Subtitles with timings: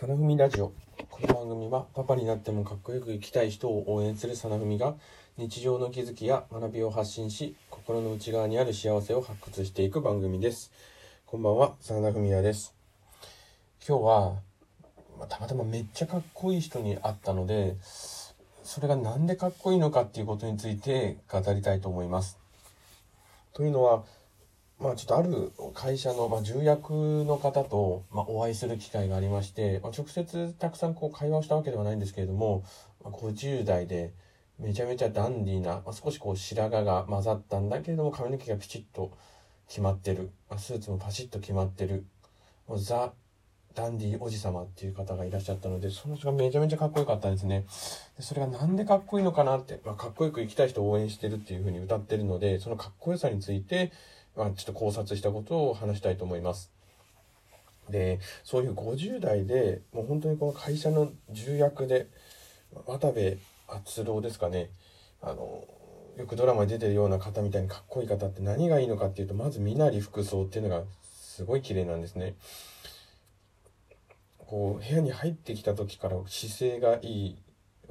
[0.00, 0.72] サナフミラジオ。
[1.10, 4.94] この番組はパパになってもかっこよく生きたい人を応援するサナフミが
[5.36, 10.70] 日常の気づきや学びを発信し、心の内側にある幸せを発掘していく番組です。
[11.26, 12.76] こんばんは、サナフミヤです。
[13.84, 14.34] 今日は、
[15.18, 17.76] まあたまたまめっちゃかっこいい人に会ったので、
[18.62, 22.38] それがなんでかっこいいのかっていうことについて語りたいと思います。
[23.52, 24.04] というのは、
[24.78, 32.62] まあちょっとある会社の、まあ、重役の方と、まあ、お会いする機会がありまして、まあ、直接たくさんこう会話をしたわけではないんですけれども、
[33.02, 34.12] まあ、50代で
[34.58, 39.12] めちゃめちゃダンディーな、まあ、少しこう白髪が混ざったんだけれども髪の毛がピチッと
[39.68, 42.04] 決まってる、まあ、スーツもパシッと決まってる、
[42.66, 43.12] もうザ・
[43.74, 47.64] ダンディーおじさまっていう方がいらっしゃったので、その人がめちゃめちゃかっこよかったんですね。
[48.16, 53.92] でそれがなんでかっこいいのかなって、まあ、かっこよく生きたい人を応援してるっていうふうに歌ってるので、そのかっこよさについて、
[54.38, 56.70] まあ、ちょっと考察したことを話したいと思います。
[57.90, 62.06] で、そういう50代で、もう本当にこの会社の重役で、
[62.86, 64.70] 渡部篤郎ですかね、
[65.20, 65.64] あの、
[66.16, 72.36] よくドラマに出てるような方みたいにかっこいい方って何がいいのかっていうと、まず身なり服装っていうのがすごい綺麗なんですね。
[74.38, 77.42] こう、部屋に入ってきた時から姿勢がいい、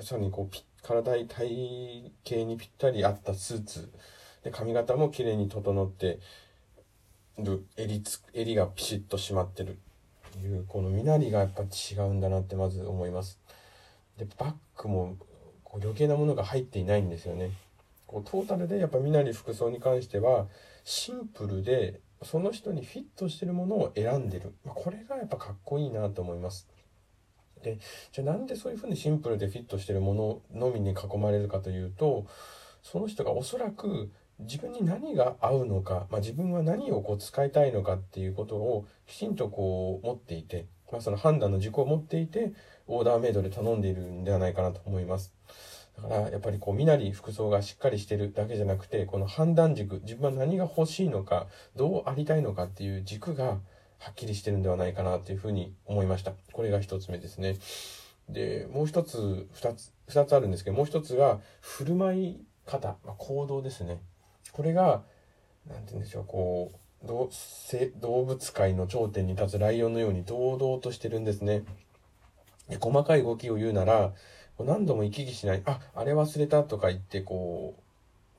[0.00, 3.92] さらにこう、体、体型にぴったり合ったスーツ、
[4.46, 6.20] で髪型も綺麗に整って
[7.36, 9.78] る襟つ襟がピシッと締まってる。
[10.40, 13.40] いうこの身なりがやっぱ違うんだなってまず思います。
[14.18, 15.16] でバッグも
[15.64, 17.50] こう余計なものが入っていないんですよね。
[18.06, 20.46] こうトータルでやっぱ身なり服装に関しては
[20.84, 26.68] シンプルでその人にフィットしてるものを選んでる、まあ、これがやっぱかっこいいなと思います。
[27.64, 27.78] で
[28.12, 32.26] じゃあなんでそういうふうにシンプルでフィットしてるもののみに囲まれるかというと
[32.82, 42.52] その人がおそらく自分に何が合うのか、まあ、自分は何をこう使いたいのかっていうことをきちんとこう持っていて、まあ、その判断の軸を持っていて
[42.86, 45.32] オーダーメイドで頼んでいるんではないかなと思います。
[45.96, 53.44] だからやっぱりこう身なり服装がしっかりしてるだけじゃなくてこの判断軸自分は何が欲しいのかどうありたいのかっていう軸が
[53.98, 56.32] はっきりしてるんではないかなというふうに思いました。
[56.52, 57.56] これが一つ目ですね。
[58.28, 64.00] で、もう一つ、二つ、二つあるんですけど、もう一つが振る舞い方、まあ、行動ですね。
[64.56, 65.02] これが、
[65.68, 66.72] なんて言うんでしょう、こ
[67.04, 71.62] う、動せ動物界の頂点に立つライオンのように堂々としてるんですね。
[72.70, 74.14] で細かい動きを言うなら、
[74.58, 77.74] 何度も行き来しない、あ、あれ忘れたとか言って、こ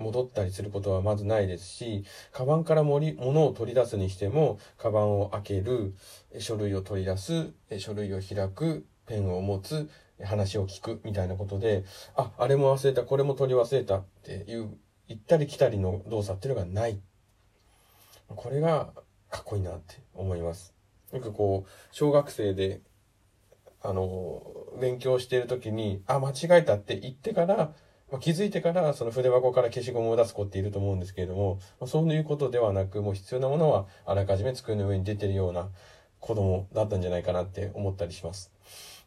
[0.00, 5.92] う、戻ったりすることはまずないですし、カバンから盛り物を取り出すにしても、カバンを開ける、
[6.38, 9.90] 書類を取り出す、書類を開く、ペンを持つ、
[10.24, 11.84] 話を聞くみたいなことで、
[12.16, 14.70] あ、あれも忘れた、これも取り忘れたっていう
[15.08, 17.00] 行ったり来たりの動作っていうのがない。
[18.28, 18.92] これが
[19.30, 20.74] かっこいいなって思います。
[21.12, 22.80] よくこう、小学生で、
[23.82, 24.42] あの、
[24.80, 27.74] 勉強している時に、あ、間違えたって言ってから、
[28.10, 35.70] まあ、気づいてからその筆箱から消しゴムを出す子っていると思うんですけれども、まあ、そういうことではなく、もう必要なものはあらかじめ机の上に出てるような
[36.20, 38.52] 子供だったんじゃないかなって思ったりします。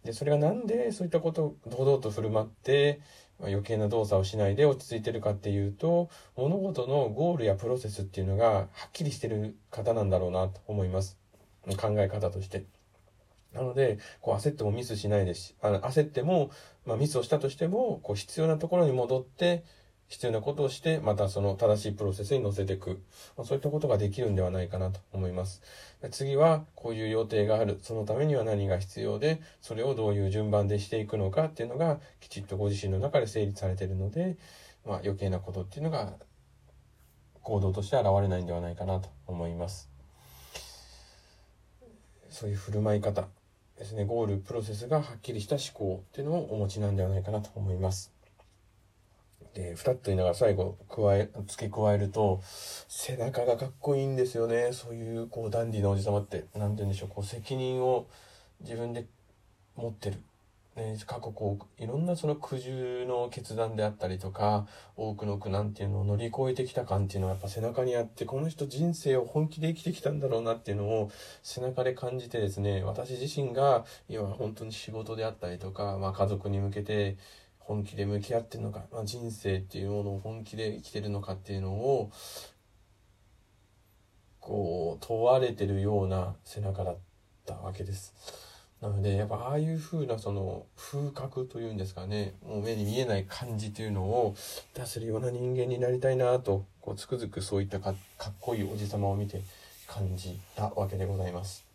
[0.03, 3.01] で、それがなんでそういったことを堂々と振る舞って、
[3.41, 11.17] 余計な動作をしないで落ち着いてるかっていうと、物事のゴールやプロセスっていうのがはっきりしてる方なんだろうなと思います。
[11.77, 12.65] 考え方として。
[13.53, 16.51] なので、こう焦ってもミスしないですし、あの焦っても、
[16.85, 19.63] まあ、ミスをしたとしても、こう必要なところに戻って、
[20.09, 22.99] 必要なことをして、またその正しいプロセスに乗せていく。
[23.37, 25.61] まあ、そういったことができるんではないかなと思います。
[26.11, 27.79] 次は、こういう予定がある。
[27.83, 34.37] そのためには何が必要で、それをどういう順番でしていくのかっていうのが、きちっとご自身の中で整理されているので、
[34.83, 36.13] まあ、余計なことっていうのが、
[37.43, 39.89] 行動として現れないんではないかなと思います。
[42.29, 43.27] そういう振る舞い方
[43.77, 44.05] ですね。
[44.05, 48.18] ゴール、プロセスがはっきりした思考っていうのをお持ちなんではないかなと思います。
[49.53, 52.41] で、二つと言いながら最後、加え、付け加えると、
[52.87, 54.71] 背中がかっこいいんですよね。
[54.73, 58.07] そういう、こう、ダンディーなおじさまって、なんて言うんでしょう、こう、責任を
[58.61, 59.05] 自分で
[59.75, 60.17] 持ってる。
[60.75, 71.11] ね、過去こう、いろんなその苦渋の決断であったりとか、多くの苦難っていうのを乗り越えてきた感っていうのはやっぱ背中にあって、この人人生を本気で生きてきたんだろうなっていうのを
[71.43, 77.17] 背中で感じてですね、私自身が今本当に仕事であったりとか、まあ家族に向けて、
[77.69, 82.11] 本気で向き合ってるのか、まあ、人生っていうものを本気で生きてるのかっていうのを
[84.39, 86.97] こう問われてるような背中だっ
[87.45, 88.15] たわけです。
[88.81, 94.35] なのでやっぱああいう風なその風格というんですかねもう目に見えない感じというのを
[94.73, 99.41] 出せるような人間になりたいなとこうつくづくそういったかかっこいいおじさまを見て
[99.85, 101.67] 感じたわけでございます。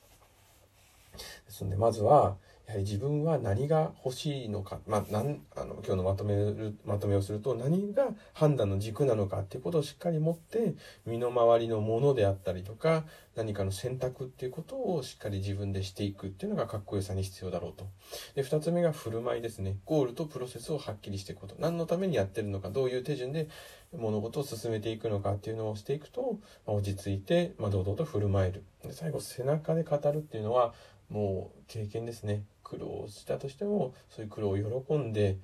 [1.12, 10.74] ですのでまずはやはり自分は何が欲しいのか、まあ、なんあの今日のまとめるまとめをすると何が判断の軸なのかっていうことをしっかり持って
[11.04, 13.04] 身の回りのものであったりとか
[13.36, 17.86] 何かの選択っていうことをしっかり自分でしていくっていうのがかっこよさに必要だろうと。
[18.34, 19.76] で2つ目が振る舞いですね。
[19.84, 21.56] ゴールとプロセスをはっきりしていくこと。
[21.58, 23.48] 何のためにやってるのかどういう手順で
[23.92, 28.64] 物事を進めていくのかっていうのをしていくと、まあ、落ち着いて、まあ、堂々と振る舞える。
[28.82, 30.72] で最後背中で語るっていうのは
[31.10, 32.44] もう経験ですね。
[32.64, 35.38] 苦労したとしてもそういう苦労を喜んで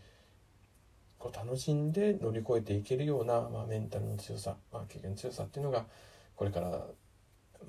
[1.18, 5.84] こう楽しんで乗り越えていけるような、まあ、メンタルの強さ、まあ、経験の強さっていうのが
[6.34, 6.86] これから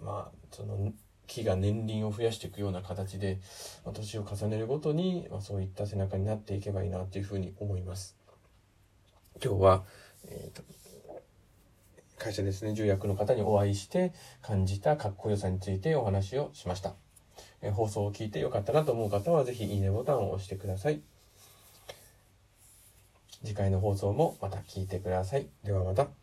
[0.01, 0.94] まあその
[1.27, 3.39] 木が年輪を増やしていくような形で、
[3.86, 8.15] まあ、年を重ねるごとに、まあ、そういった背中になっていけばいいなというふうに思います。
[9.44, 9.83] 今日は、
[10.25, 10.63] えーと
[12.21, 14.13] 会社ですね重役の方にお会いして
[14.44, 16.94] 感じたかっこよさについてお話をしました。
[17.62, 21.02] え放送を聞いてよかったなと思う方は、ぜひいいねボタンを押してください。
[23.44, 25.48] 次回の放送もまた聞いてください。
[25.63, 26.20] ではまた。